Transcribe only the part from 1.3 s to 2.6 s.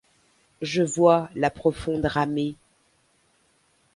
la profonde ramée